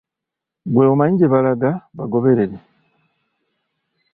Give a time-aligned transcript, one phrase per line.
[0.69, 2.57] Ggwe omanyi gye balaga bagoberere.